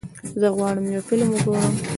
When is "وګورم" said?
1.31-1.73